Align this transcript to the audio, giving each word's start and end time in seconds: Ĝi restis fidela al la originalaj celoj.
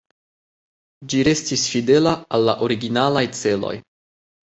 Ĝi 1.11 1.19
restis 1.27 1.67
fidela 1.75 2.17
al 2.39 2.51
la 2.51 2.59
originalaj 2.71 3.27
celoj. 3.45 3.79